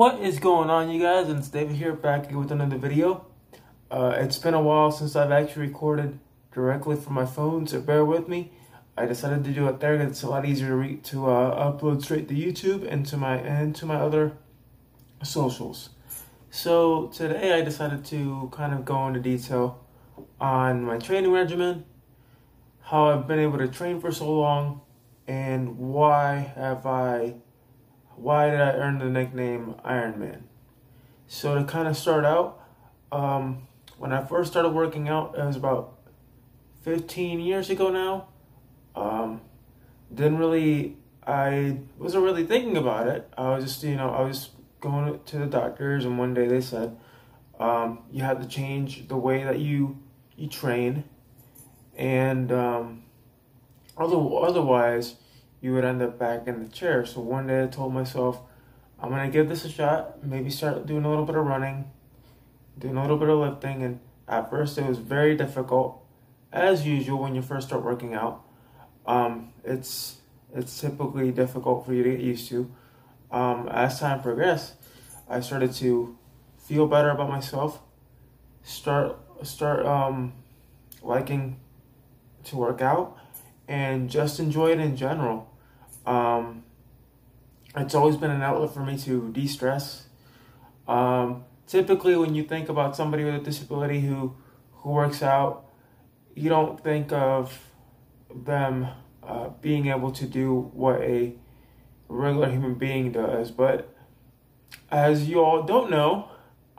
What 0.00 0.18
is 0.22 0.38
going 0.38 0.70
on, 0.70 0.90
you 0.90 0.98
guys? 0.98 1.28
And 1.28 1.40
it's 1.40 1.48
David 1.48 1.76
here, 1.76 1.92
back 1.92 2.24
again 2.24 2.38
with 2.38 2.50
another 2.50 2.78
video. 2.78 3.26
Uh, 3.90 4.14
it's 4.16 4.38
been 4.38 4.54
a 4.54 4.62
while 4.62 4.90
since 4.90 5.14
I've 5.14 5.30
actually 5.30 5.66
recorded 5.66 6.18
directly 6.54 6.96
from 6.96 7.12
my 7.12 7.26
phone, 7.26 7.66
so 7.66 7.82
bear 7.82 8.02
with 8.02 8.26
me. 8.26 8.50
I 8.96 9.04
decided 9.04 9.44
to 9.44 9.50
do 9.50 9.68
it 9.68 9.78
there. 9.78 9.96
It's 9.96 10.22
a 10.22 10.30
lot 10.30 10.46
easier 10.46 10.68
to, 10.68 10.74
re- 10.74 10.96
to 10.96 11.26
uh, 11.26 11.70
upload 11.70 12.02
straight 12.02 12.28
to 12.28 12.34
YouTube 12.34 12.90
and 12.90 13.04
to 13.08 13.18
my 13.18 13.36
and 13.36 13.76
to 13.76 13.84
my 13.84 13.96
other 13.96 14.38
socials. 15.22 15.90
So 16.50 17.08
today 17.08 17.52
I 17.52 17.60
decided 17.60 18.02
to 18.06 18.48
kind 18.52 18.72
of 18.72 18.86
go 18.86 19.06
into 19.06 19.20
detail 19.20 19.84
on 20.40 20.82
my 20.82 20.96
training 20.96 21.30
regimen, 21.30 21.84
how 22.84 23.10
I've 23.10 23.26
been 23.28 23.38
able 23.38 23.58
to 23.58 23.68
train 23.68 24.00
for 24.00 24.12
so 24.12 24.32
long, 24.32 24.80
and 25.28 25.76
why 25.76 26.36
have 26.56 26.86
I 26.86 27.34
why 28.20 28.50
did 28.50 28.60
I 28.60 28.72
earn 28.72 28.98
the 28.98 29.06
nickname 29.06 29.74
Iron 29.84 30.18
Man? 30.18 30.44
So 31.26 31.54
to 31.54 31.64
kind 31.64 31.88
of 31.88 31.96
start 31.96 32.24
out, 32.24 32.60
um, 33.10 33.66
when 33.98 34.12
I 34.12 34.24
first 34.24 34.50
started 34.50 34.70
working 34.70 35.08
out, 35.08 35.34
it 35.38 35.44
was 35.44 35.56
about 35.56 35.98
15 36.82 37.40
years 37.40 37.70
ago 37.70 37.90
now. 37.90 38.28
Um, 38.94 39.40
didn't 40.14 40.38
really, 40.38 40.96
I 41.26 41.78
wasn't 41.98 42.24
really 42.24 42.44
thinking 42.44 42.76
about 42.76 43.08
it. 43.08 43.28
I 43.38 43.54
was 43.54 43.64
just, 43.64 43.82
you 43.82 43.96
know, 43.96 44.10
I 44.10 44.22
was 44.22 44.50
going 44.80 45.20
to 45.24 45.38
the 45.38 45.46
doctors, 45.46 46.04
and 46.04 46.18
one 46.18 46.34
day 46.34 46.46
they 46.46 46.60
said, 46.60 46.96
um, 47.58 48.00
you 48.10 48.22
have 48.22 48.40
to 48.40 48.48
change 48.48 49.08
the 49.08 49.16
way 49.16 49.44
that 49.44 49.58
you 49.58 49.98
you 50.36 50.48
train, 50.48 51.04
and 51.94 52.50
um, 52.50 53.02
other, 53.98 54.16
otherwise 54.16 55.16
you 55.60 55.74
would 55.74 55.84
end 55.84 56.02
up 56.02 56.18
back 56.18 56.46
in 56.46 56.62
the 56.62 56.68
chair. 56.68 57.04
So 57.04 57.20
one 57.20 57.46
day 57.46 57.64
I 57.64 57.66
told 57.66 57.92
myself, 57.92 58.40
I'm 58.98 59.10
gonna 59.10 59.30
give 59.30 59.48
this 59.48 59.64
a 59.64 59.70
shot. 59.70 60.24
Maybe 60.24 60.50
start 60.50 60.86
doing 60.86 61.04
a 61.04 61.08
little 61.08 61.24
bit 61.24 61.36
of 61.36 61.44
running, 61.44 61.90
doing 62.78 62.96
a 62.96 63.02
little 63.02 63.18
bit 63.18 63.28
of 63.28 63.38
lifting. 63.38 63.82
And 63.82 64.00
at 64.28 64.50
first 64.50 64.78
it 64.78 64.86
was 64.86 64.98
very 64.98 65.36
difficult, 65.36 66.02
as 66.52 66.86
usual 66.86 67.18
when 67.18 67.34
you 67.34 67.42
first 67.42 67.68
start 67.68 67.84
working 67.84 68.14
out. 68.14 68.44
Um, 69.06 69.52
it's 69.64 70.18
it's 70.54 70.80
typically 70.80 71.30
difficult 71.30 71.86
for 71.86 71.94
you 71.94 72.02
to 72.02 72.10
get 72.10 72.20
used 72.20 72.48
to. 72.48 72.70
Um, 73.30 73.68
as 73.68 74.00
time 74.00 74.20
progressed, 74.20 74.74
I 75.28 75.40
started 75.40 75.72
to 75.74 76.18
feel 76.58 76.86
better 76.86 77.10
about 77.10 77.28
myself. 77.28 77.80
Start 78.62 79.18
start 79.42 79.86
um, 79.86 80.32
liking 81.02 81.60
to 82.44 82.56
work 82.56 82.80
out 82.80 83.16
and 83.70 84.10
just 84.10 84.40
enjoy 84.40 84.72
it 84.72 84.80
in 84.80 84.96
general. 84.96 85.48
Um, 86.04 86.64
it's 87.76 87.94
always 87.94 88.16
been 88.16 88.32
an 88.32 88.42
outlet 88.42 88.74
for 88.74 88.84
me 88.84 88.98
to 88.98 89.30
de 89.30 89.46
stress. 89.46 90.06
Um, 90.88 91.44
typically, 91.68 92.16
when 92.16 92.34
you 92.34 92.42
think 92.42 92.68
about 92.68 92.96
somebody 92.96 93.22
with 93.22 93.36
a 93.36 93.38
disability 93.38 94.00
who, 94.00 94.34
who 94.72 94.90
works 94.90 95.22
out, 95.22 95.66
you 96.34 96.48
don't 96.48 96.82
think 96.82 97.12
of 97.12 97.70
them 98.34 98.88
uh, 99.22 99.50
being 99.60 99.86
able 99.86 100.10
to 100.10 100.26
do 100.26 100.70
what 100.72 101.00
a 101.00 101.34
regular 102.08 102.50
human 102.50 102.74
being 102.74 103.12
does. 103.12 103.52
But 103.52 103.94
as 104.90 105.28
you 105.28 105.44
all 105.44 105.62
don't 105.62 105.92
know, 105.92 106.28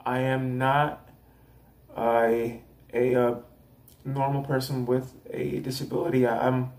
I 0.04 0.18
am 0.18 0.58
not 0.58 1.08
a, 1.96 2.60
a, 2.92 3.14
a 3.14 3.42
normal 4.04 4.42
person 4.42 4.86
with 4.86 5.14
a 5.30 5.60
disability. 5.60 6.26
I, 6.26 6.46
I'm 6.48 6.72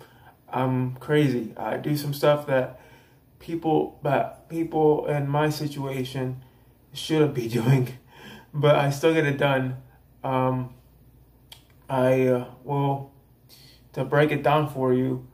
I'm 0.49 0.95
crazy. 0.95 1.53
I 1.57 1.77
do 1.77 1.97
some 1.97 2.13
stuff 2.13 2.47
that 2.47 2.79
people 3.39 3.99
but 4.03 4.47
people 4.49 5.05
in 5.07 5.27
my 5.27 5.49
situation 5.49 6.43
shouldn't 6.93 7.33
be 7.33 7.47
doing, 7.59 7.97
but 8.53 8.75
I 8.75 8.89
still 8.89 9.13
get 9.13 9.25
it 9.25 9.37
done. 9.37 9.77
Um, 10.23 10.73
I 11.89 12.27
uh, 12.27 12.45
will 12.63 13.11
to 13.93 14.03
break 14.03 14.31
it 14.31 14.43
down 14.43 14.69
for 14.69 14.93
you. 14.93 15.27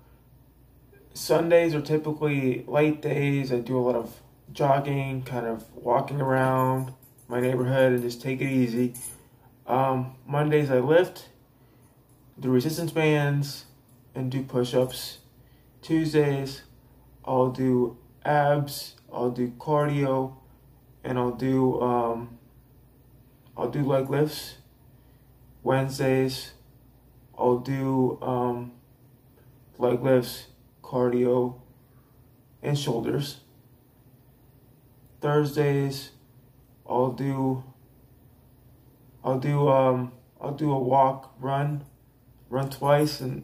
Sundays 1.13 1.75
are 1.75 1.81
typically 1.81 2.63
light 2.67 3.01
days. 3.01 3.51
I 3.51 3.59
do 3.59 3.77
a 3.77 3.81
lot 3.81 3.95
of 3.95 4.21
jogging, 4.53 5.23
kind 5.23 5.45
of 5.45 5.65
walking 5.75 6.21
around 6.21 6.93
my 7.27 7.39
neighborhood 7.39 7.93
and 7.93 8.01
just 8.01 8.21
take 8.21 8.41
it 8.41 8.49
easy. 8.49 8.93
Um, 9.67 10.15
Mondays 10.25 10.71
I 10.71 10.79
lift, 10.79 11.29
do 12.39 12.49
resistance 12.49 12.91
bands, 12.91 13.65
and 14.15 14.31
do 14.31 14.43
push-ups. 14.43 15.19
Tuesdays, 15.81 16.63
I'll 17.25 17.49
do 17.49 17.97
abs, 18.25 18.95
I'll 19.11 19.31
do 19.31 19.49
cardio, 19.57 20.35
and 21.03 21.17
I'll 21.17 21.31
do 21.31 21.81
um, 21.81 22.37
I'll 23.57 23.69
do 23.69 23.83
leg 23.83 24.09
lifts. 24.09 24.55
Wednesdays, 25.63 26.53
I'll 27.37 27.59
do 27.59 28.17
um, 28.21 28.71
leg 29.77 30.01
lifts, 30.01 30.47
cardio, 30.81 31.55
and 32.61 32.77
shoulders. 32.77 33.41
Thursdays, 35.21 36.11
I'll 36.87 37.11
do 37.11 37.63
I'll 39.23 39.39
do 39.39 39.67
um 39.67 40.13
I'll 40.41 40.53
do 40.53 40.71
a 40.71 40.79
walk, 40.79 41.33
run, 41.39 41.83
run 42.49 42.69
twice, 42.69 43.21
and 43.21 43.43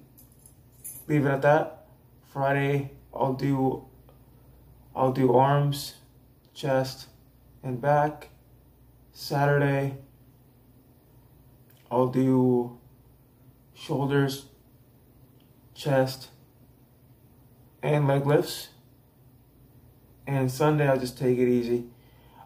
leave 1.08 1.26
it 1.26 1.30
at 1.30 1.42
that. 1.44 1.86
Friday, 2.32 2.92
I'll 3.14 3.34
do 3.34 3.86
I'll 4.96 5.12
do 5.12 5.34
arms, 5.34 5.96
chest, 6.54 7.08
and 7.64 7.82
back. 7.82 8.30
Saturday, 9.12 9.98
I'll 11.92 12.08
do 12.08 12.78
shoulders, 13.74 14.48
chest, 15.74 16.30
and 17.84 18.08
leg 18.08 18.26
lifts. 18.26 18.70
And 20.28 20.50
Sunday, 20.50 20.88
I'll 20.88 21.00
just 21.00 21.18
take 21.18 21.38
it 21.38 21.48
easy. 21.48 21.86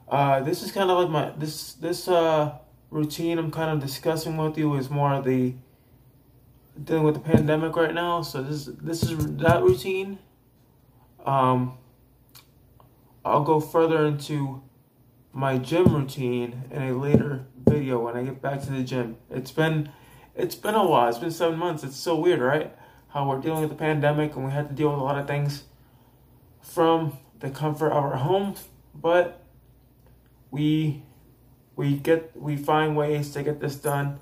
Uh, 0.07 0.41
this 0.41 0.63
is 0.63 0.71
kind 0.71 0.89
of 0.89 0.97
like 0.97 1.09
my 1.09 1.31
this 1.37 1.73
this 1.73 2.07
uh, 2.07 2.57
routine 2.89 3.37
I'm 3.37 3.51
kind 3.51 3.69
of 3.71 3.79
discussing 3.79 4.37
with 4.37 4.57
you 4.57 4.75
is 4.75 4.89
more 4.89 5.13
of 5.13 5.23
the 5.23 5.53
dealing 6.83 7.03
with 7.03 7.15
the 7.15 7.21
pandemic 7.21 7.75
right 7.75 7.93
now. 7.93 8.21
So 8.21 8.41
this 8.41 8.65
this 8.65 9.03
is 9.03 9.35
that 9.37 9.61
routine. 9.63 10.19
Um, 11.25 11.77
I'll 13.23 13.43
go 13.43 13.59
further 13.59 14.05
into 14.05 14.63
my 15.33 15.57
gym 15.57 15.93
routine 15.93 16.63
in 16.71 16.81
a 16.81 16.93
later 16.93 17.45
video 17.57 17.99
when 17.99 18.17
I 18.17 18.23
get 18.23 18.41
back 18.41 18.61
to 18.63 18.71
the 18.71 18.83
gym. 18.83 19.17
It's 19.29 19.51
been 19.51 19.89
it's 20.35 20.55
been 20.55 20.75
a 20.75 20.85
while. 20.85 21.09
It's 21.09 21.17
been 21.17 21.31
seven 21.31 21.59
months. 21.59 21.83
It's 21.83 21.97
so 21.97 22.15
weird, 22.15 22.39
right? 22.39 22.75
How 23.09 23.27
we're 23.27 23.39
dealing 23.39 23.61
with 23.61 23.69
the 23.69 23.75
pandemic 23.75 24.35
and 24.35 24.45
we 24.45 24.51
had 24.51 24.69
to 24.69 24.75
deal 24.75 24.91
with 24.91 24.99
a 24.99 25.03
lot 25.03 25.17
of 25.17 25.27
things 25.27 25.63
from 26.61 27.17
the 27.39 27.49
comfort 27.49 27.87
of 27.87 28.03
our 28.03 28.17
home, 28.17 28.55
but 28.93 29.43
we 30.51 31.03
we 31.75 31.95
get 31.95 32.35
we 32.35 32.57
find 32.57 32.95
ways 32.95 33.31
to 33.31 33.43
get 33.43 33.59
this 33.59 33.75
done 33.75 34.19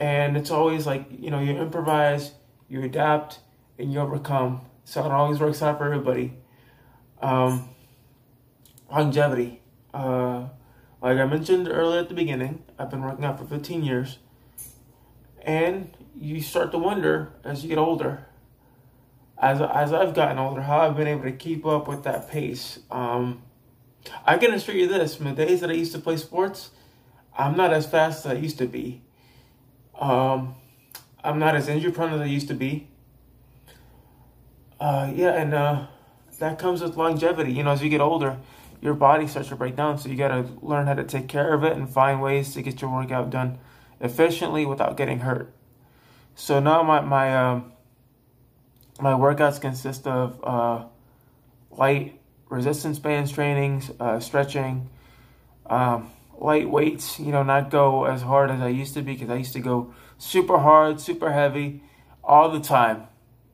and 0.00 0.36
it's 0.36 0.50
always 0.50 0.86
like, 0.86 1.06
you 1.10 1.30
know, 1.30 1.40
you 1.40 1.52
improvise, 1.52 2.32
you 2.68 2.82
adapt, 2.82 3.40
and 3.78 3.92
you 3.92 4.00
overcome. 4.00 4.62
So 4.84 5.04
it 5.04 5.12
always 5.12 5.38
works 5.38 5.60
out 5.60 5.78
for 5.78 5.84
everybody. 5.84 6.32
Um, 7.20 7.68
longevity. 8.90 9.60
Uh, 9.92 10.48
like 11.02 11.18
I 11.18 11.26
mentioned 11.26 11.68
earlier 11.68 12.00
at 12.00 12.08
the 12.08 12.14
beginning, 12.14 12.62
I've 12.78 12.90
been 12.90 13.02
working 13.02 13.24
out 13.26 13.38
for 13.38 13.44
15 13.44 13.84
years. 13.84 14.18
And 15.42 15.94
you 16.18 16.40
start 16.40 16.72
to 16.72 16.78
wonder 16.78 17.32
as 17.44 17.62
you 17.62 17.68
get 17.68 17.78
older, 17.78 18.26
as, 19.38 19.60
as 19.60 19.92
I've 19.92 20.14
gotten 20.14 20.38
older, 20.38 20.62
how 20.62 20.80
I've 20.80 20.96
been 20.96 21.06
able 21.06 21.24
to 21.24 21.32
keep 21.32 21.66
up 21.66 21.88
with 21.88 22.04
that 22.04 22.30
pace. 22.30 22.78
Um, 22.90 23.42
I 24.26 24.38
can 24.38 24.52
assure 24.52 24.74
you 24.74 24.88
this, 24.88 25.14
from 25.14 25.26
the 25.26 25.46
days 25.46 25.60
that 25.60 25.68
I 25.68 25.74
used 25.74 25.92
to 25.92 25.98
play 25.98 26.16
sports, 26.16 26.70
I'm 27.36 27.56
not 27.56 27.72
as 27.72 27.86
fast 27.86 28.24
as 28.24 28.32
I 28.32 28.34
used 28.34 28.58
to 28.58 28.66
be. 28.66 29.02
Um, 30.00 30.54
I'm 31.22 31.38
not 31.38 31.54
as 31.54 31.68
injury 31.68 31.92
prone 31.92 32.12
as 32.12 32.20
I 32.20 32.24
used 32.24 32.48
to 32.48 32.54
be. 32.54 32.88
Uh, 34.80 35.12
yeah, 35.14 35.32
and 35.32 35.52
uh, 35.52 35.86
that 36.38 36.58
comes 36.58 36.80
with 36.80 36.96
longevity. 36.96 37.52
You 37.52 37.62
know, 37.62 37.70
as 37.72 37.82
you 37.82 37.90
get 37.90 38.00
older, 38.00 38.38
your 38.80 38.94
body 38.94 39.26
starts 39.26 39.50
to 39.50 39.56
break 39.56 39.76
down, 39.76 39.98
so 39.98 40.08
you 40.08 40.16
got 40.16 40.28
to 40.28 40.48
learn 40.62 40.86
how 40.86 40.94
to 40.94 41.04
take 41.04 41.28
care 41.28 41.52
of 41.52 41.62
it 41.64 41.76
and 41.76 41.88
find 41.88 42.22
ways 42.22 42.54
to 42.54 42.62
get 42.62 42.80
your 42.80 42.90
workout 42.90 43.28
done 43.28 43.58
efficiently 44.00 44.64
without 44.64 44.96
getting 44.96 45.20
hurt. 45.20 45.52
So 46.34 46.58
now 46.58 46.82
my 46.82 47.00
my 47.02 47.36
um, 47.36 47.72
my 48.98 49.12
workouts 49.12 49.60
consist 49.60 50.06
of 50.06 50.40
uh, 50.42 50.84
light 51.70 52.18
resistance 52.48 52.98
bands 52.98 53.30
trainings, 53.32 53.90
uh, 54.00 54.18
stretching. 54.18 54.88
Um, 55.66 56.10
light 56.40 56.68
weights, 56.68 57.20
you 57.20 57.30
know, 57.30 57.42
not 57.42 57.70
go 57.70 58.06
as 58.06 58.22
hard 58.22 58.50
as 58.50 58.60
I 58.60 58.68
used 58.68 58.94
to 58.94 59.02
be 59.02 59.12
because 59.12 59.30
I 59.30 59.36
used 59.36 59.52
to 59.52 59.60
go 59.60 59.94
super 60.18 60.58
hard, 60.58 61.00
super 61.00 61.32
heavy 61.32 61.82
all 62.24 62.50
the 62.50 62.60
time. 62.60 63.04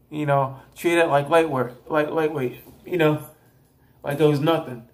You 0.09 0.25
know, 0.25 0.61
treat 0.77 0.99
it 0.99 1.09
like 1.09 1.29
light 1.29 1.51
work, 1.51 1.75
like 1.89 2.11
lightweight, 2.11 2.61
you 2.85 2.97
know, 2.97 3.27
like 4.05 4.21
it 4.21 4.27
was 4.27 4.41
nothing. 4.41 4.89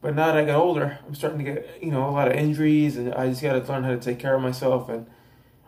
But 0.00 0.16
now 0.16 0.26
that 0.26 0.36
I 0.36 0.44
got 0.44 0.56
older, 0.56 0.98
I'm 1.06 1.14
starting 1.14 1.38
to 1.38 1.44
get, 1.44 1.82
you 1.82 1.90
know, 1.90 2.08
a 2.08 2.10
lot 2.10 2.28
of 2.28 2.34
injuries 2.34 2.96
and 2.96 3.14
I 3.14 3.28
just 3.28 3.42
got 3.42 3.52
to 3.52 3.72
learn 3.72 3.84
how 3.84 3.90
to 3.90 3.98
take 3.98 4.18
care 4.18 4.34
of 4.34 4.42
myself. 4.42 4.88
And 4.88 5.06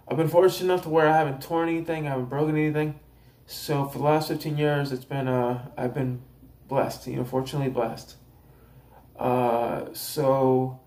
I've 0.08 0.16
been 0.16 0.28
fortunate 0.28 0.64
enough 0.64 0.82
to 0.82 0.88
where 0.88 1.08
I 1.08 1.16
haven't 1.16 1.40
torn 1.40 1.68
anything, 1.68 2.06
I 2.06 2.10
haven't 2.10 2.26
broken 2.26 2.56
anything. 2.56 2.98
So 3.46 3.86
for 3.86 3.98
the 3.98 4.04
last 4.04 4.28
15 4.28 4.58
years, 4.58 4.92
it's 4.92 5.04
been, 5.04 5.28
uh, 5.28 5.70
I've 5.76 5.94
been 5.94 6.22
blessed, 6.66 7.06
you 7.06 7.16
know, 7.16 7.24
fortunately 7.24 7.70
blessed. 7.70 8.16
Uh, 9.18 9.86
so 9.92 10.80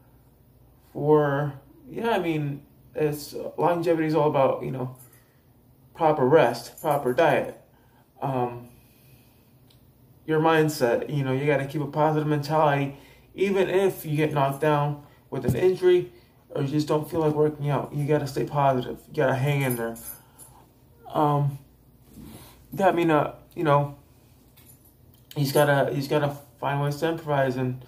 for, 0.93 1.53
yeah, 1.89 2.11
I 2.11 2.19
mean, 2.19 2.63
it's 2.95 3.35
longevity 3.57 4.07
is 4.07 4.15
all 4.15 4.29
about, 4.29 4.63
you 4.63 4.71
know, 4.71 4.95
proper 5.95 6.25
rest, 6.25 6.81
proper 6.81 7.13
diet. 7.13 7.59
Um, 8.21 8.69
your 10.25 10.39
mindset, 10.39 11.15
you 11.15 11.23
know, 11.23 11.31
you 11.31 11.45
got 11.45 11.57
to 11.57 11.65
keep 11.65 11.81
a 11.81 11.88
positive 11.88 12.27
mentality 12.27 12.97
even 13.33 13.69
if 13.69 14.05
you 14.05 14.15
get 14.15 14.33
knocked 14.33 14.61
down 14.61 15.03
with 15.29 15.45
an 15.45 15.55
injury 15.55 16.11
or 16.49 16.63
you 16.63 16.67
just 16.67 16.88
don't 16.88 17.09
feel 17.09 17.21
like 17.21 17.33
working 17.33 17.69
out, 17.69 17.94
you 17.94 18.05
gotta 18.05 18.27
stay 18.27 18.45
positive. 18.45 18.99
You 19.09 19.15
gotta 19.15 19.35
hang 19.35 19.61
in 19.61 19.75
there. 19.75 19.95
Um, 21.07 21.59
that 22.73 22.95
mean, 22.95 23.09
uh, 23.09 23.35
you 23.55 23.63
know, 23.63 23.97
he's 25.35 25.51
gotta 25.51 25.94
he's 25.94 26.07
gotta 26.07 26.35
find 26.59 26.81
ways 26.81 26.97
to 26.97 27.09
improvise 27.09 27.55
and 27.55 27.83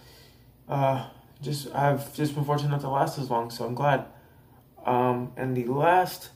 uh, 0.69 1.07
just 1.43 1.73
I've 1.73 2.13
just 2.15 2.33
been 2.33 2.45
fortunate 2.45 2.79
to 2.81 2.89
last 2.89 3.19
as 3.19 3.29
long, 3.29 3.51
so 3.51 3.65
I'm 3.65 3.75
glad. 3.75 4.05
Um, 4.85 5.31
and 5.37 5.55
the 5.55 5.65
last 5.65 6.29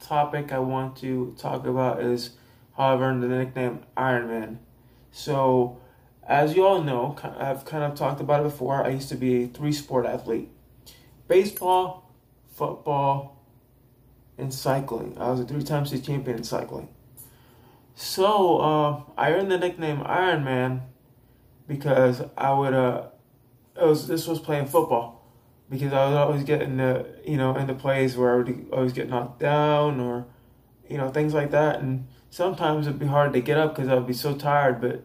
topic 0.00 0.52
I 0.52 0.58
want 0.58 0.96
to 0.98 1.34
talk 1.38 1.66
about 1.66 2.02
is 2.02 2.30
how 2.76 2.94
I've 2.94 3.00
earned 3.00 3.22
the 3.22 3.28
nickname 3.28 3.80
Iron 3.96 4.28
Man. 4.28 4.60
So 5.10 5.80
as 6.26 6.54
you 6.54 6.64
all 6.64 6.82
know, 6.82 7.16
I've 7.38 7.64
kind 7.64 7.82
of 7.84 7.94
talked 7.94 8.20
about 8.20 8.40
it 8.40 8.44
before. 8.44 8.84
I 8.84 8.90
used 8.90 9.08
to 9.08 9.16
be 9.16 9.44
a 9.44 9.46
three 9.48 9.72
sport 9.72 10.06
athlete 10.06 10.50
baseball, 11.28 12.10
football, 12.54 13.42
and 14.38 14.52
cycling. 14.52 15.16
I 15.18 15.30
was 15.30 15.40
a 15.40 15.44
three 15.44 15.62
time 15.62 15.86
state 15.86 16.04
champion 16.04 16.38
in 16.38 16.44
cycling. 16.44 16.88
So 17.94 18.58
uh, 18.58 19.02
I 19.16 19.32
earned 19.32 19.50
the 19.50 19.58
nickname 19.58 20.02
Iron 20.04 20.44
Man 20.44 20.82
because 21.68 22.22
I 22.36 22.52
would, 22.52 22.74
uh, 22.74 23.08
was, 23.76 24.06
this 24.06 24.26
was 24.26 24.38
playing 24.38 24.66
football 24.66 25.22
because 25.70 25.92
I 25.92 26.06
was 26.06 26.14
always 26.14 26.44
getting 26.44 26.76
the, 26.76 27.06
you 27.26 27.36
know, 27.36 27.56
in 27.56 27.66
the 27.66 27.74
plays 27.74 28.16
where 28.16 28.34
I 28.34 28.36
would 28.36 28.68
always 28.72 28.92
get 28.92 29.08
knocked 29.08 29.40
down 29.40 30.00
or, 30.00 30.26
you 30.88 30.98
know, 30.98 31.08
things 31.08 31.32
like 31.32 31.50
that. 31.52 31.80
And 31.80 32.06
sometimes 32.28 32.86
it'd 32.86 32.98
be 32.98 33.06
hard 33.06 33.32
to 33.32 33.40
get 33.40 33.56
up 33.56 33.74
because 33.74 33.88
I'd 33.88 34.06
be 34.06 34.12
so 34.12 34.34
tired, 34.34 34.80
but 34.80 35.04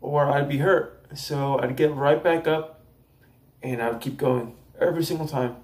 or 0.00 0.30
I'd 0.30 0.48
be 0.48 0.58
hurt. 0.58 1.06
So 1.14 1.58
I'd 1.58 1.76
get 1.76 1.92
right 1.92 2.22
back 2.22 2.46
up 2.46 2.84
and 3.62 3.82
I 3.82 3.90
would 3.90 4.00
keep 4.00 4.16
going 4.16 4.56
every 4.80 5.04
single 5.04 5.26
time. 5.26 5.56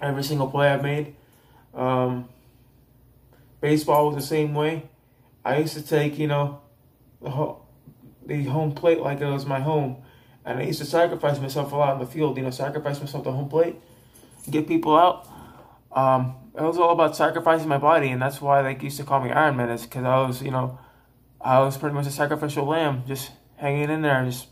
Every 0.00 0.24
single 0.24 0.48
play 0.48 0.72
I 0.72 0.76
made. 0.80 1.14
Um, 1.74 2.28
baseball 3.60 4.06
was 4.06 4.16
the 4.16 4.26
same 4.26 4.54
way. 4.54 4.88
I 5.44 5.58
used 5.58 5.74
to 5.74 5.82
take, 5.82 6.18
you 6.18 6.26
know, 6.26 6.60
the, 7.22 7.30
ho- 7.30 7.62
the 8.26 8.44
home 8.44 8.72
plate 8.72 9.00
like 9.00 9.20
it 9.20 9.26
was 9.26 9.46
my 9.46 9.60
home. 9.60 9.98
And 10.50 10.58
I 10.58 10.64
used 10.64 10.80
to 10.80 10.84
sacrifice 10.84 11.38
myself 11.38 11.70
a 11.70 11.76
lot 11.76 11.94
in 11.94 12.00
the 12.00 12.06
field, 12.06 12.36
you 12.36 12.42
know, 12.42 12.50
sacrifice 12.50 12.98
myself 12.98 13.22
the 13.22 13.30
home 13.30 13.48
plate, 13.48 13.76
get 14.50 14.66
people 14.66 14.96
out. 14.96 15.28
Um, 15.92 16.34
it 16.56 16.62
was 16.62 16.76
all 16.76 16.90
about 16.90 17.14
sacrificing 17.14 17.68
my 17.68 17.78
body, 17.78 18.08
and 18.08 18.20
that's 18.20 18.40
why 18.40 18.60
they 18.60 18.76
used 18.82 18.96
to 18.96 19.04
call 19.04 19.20
me 19.20 19.30
Iron 19.30 19.56
Man, 19.56 19.70
is 19.70 19.82
because 19.82 20.04
I 20.04 20.26
was, 20.26 20.42
you 20.42 20.50
know, 20.50 20.76
I 21.40 21.60
was 21.60 21.78
pretty 21.78 21.94
much 21.94 22.08
a 22.08 22.10
sacrificial 22.10 22.66
lamb, 22.66 23.04
just 23.06 23.30
hanging 23.58 23.90
in 23.90 24.02
there, 24.02 24.24
just 24.24 24.48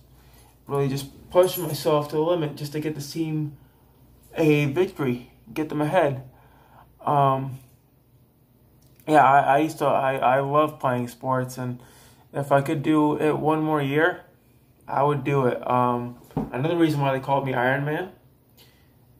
really 0.68 0.88
just 0.88 1.30
pushing 1.30 1.64
myself 1.64 2.10
to 2.10 2.16
the 2.16 2.22
limit 2.22 2.54
just 2.54 2.70
to 2.72 2.80
get 2.80 2.94
the 2.94 3.00
team 3.00 3.56
a 4.36 4.66
victory, 4.66 5.32
get 5.52 5.68
them 5.68 5.80
ahead. 5.80 6.22
Um, 7.04 7.58
yeah, 9.08 9.24
I, 9.24 9.40
I 9.40 9.58
used 9.58 9.78
to, 9.78 9.86
I, 9.86 10.16
I 10.16 10.40
love 10.40 10.78
playing 10.78 11.08
sports, 11.08 11.58
and 11.58 11.80
if 12.32 12.52
I 12.52 12.60
could 12.60 12.84
do 12.84 13.20
it 13.20 13.36
one 13.36 13.62
more 13.62 13.82
year, 13.82 14.22
I 14.88 15.02
would 15.02 15.22
do 15.22 15.46
it. 15.46 15.70
Um, 15.70 16.18
another 16.50 16.76
reason 16.76 17.00
why 17.00 17.12
they 17.12 17.20
called 17.20 17.44
me 17.46 17.52
Iron 17.52 17.84
Man 17.84 18.10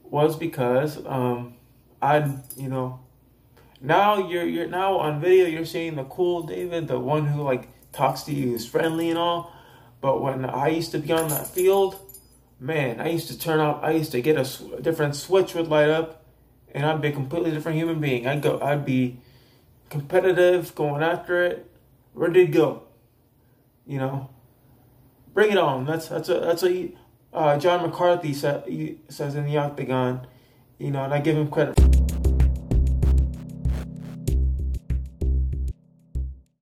was 0.03 0.35
because 0.35 1.05
um, 1.05 1.55
I'd, 2.01 2.41
you 2.57 2.67
know, 2.67 3.01
now 3.81 4.27
you're 4.27 4.45
you're 4.45 4.67
now 4.67 4.97
on 4.97 5.21
video 5.21 5.45
you're 5.45 5.65
seeing 5.65 5.95
the 5.95 6.03
cool 6.05 6.43
David, 6.43 6.87
the 6.87 6.99
one 6.99 7.27
who 7.27 7.43
like 7.43 7.69
talks 7.93 8.23
to 8.23 8.33
you, 8.33 8.55
is 8.55 8.65
friendly 8.65 9.09
and 9.09 9.17
all. 9.17 9.53
But 10.01 10.21
when 10.21 10.45
I 10.45 10.69
used 10.69 10.91
to 10.91 10.99
be 10.99 11.11
on 11.11 11.29
that 11.29 11.47
field, 11.47 11.99
man, 12.59 12.99
I 12.99 13.09
used 13.09 13.27
to 13.27 13.37
turn 13.37 13.59
out. 13.59 13.83
I 13.83 13.91
used 13.91 14.11
to 14.13 14.21
get 14.21 14.37
a, 14.37 14.45
sw- 14.45 14.73
a 14.77 14.81
different 14.81 15.15
switch 15.15 15.53
would 15.53 15.67
light 15.67 15.89
up, 15.89 16.25
and 16.73 16.85
I'd 16.85 17.01
be 17.01 17.09
a 17.09 17.11
completely 17.11 17.51
different 17.51 17.77
human 17.77 18.01
being. 18.01 18.27
I'd 18.27 18.41
go. 18.41 18.59
I'd 18.59 18.85
be 18.85 19.21
competitive, 19.89 20.73
going 20.75 21.03
after 21.03 21.43
it, 21.45 21.69
ready 22.13 22.45
to 22.45 22.51
go. 22.51 22.83
You 23.85 23.99
know, 23.99 24.29
bring 25.33 25.51
it 25.51 25.57
on. 25.57 25.85
That's 25.85 26.07
that's 26.07 26.29
a 26.29 26.39
that's 26.39 26.63
a 26.63 26.91
uh, 27.33 27.57
John 27.57 27.81
McCarthy 27.81 28.33
sa- 28.33 28.61
says 29.09 29.35
in 29.35 29.45
the 29.45 29.57
Octagon. 29.57 30.27
You 30.77 30.91
know, 30.91 31.03
and 31.03 31.13
I 31.13 31.19
give 31.19 31.35
him 31.35 31.49
credit. 31.49 31.88